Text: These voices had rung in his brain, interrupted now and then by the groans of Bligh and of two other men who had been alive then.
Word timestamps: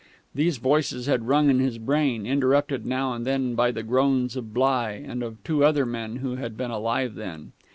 These 0.33 0.57
voices 0.57 1.05
had 1.05 1.27
rung 1.27 1.51
in 1.51 1.59
his 1.59 1.77
brain, 1.77 2.25
interrupted 2.25 2.87
now 2.87 3.13
and 3.13 3.23
then 3.23 3.53
by 3.53 3.69
the 3.69 3.83
groans 3.83 4.35
of 4.35 4.51
Bligh 4.51 4.99
and 5.05 5.21
of 5.21 5.37
two 5.43 5.63
other 5.63 5.85
men 5.85 6.15
who 6.15 6.37
had 6.37 6.57
been 6.57 6.71
alive 6.71 7.13
then. 7.13 7.51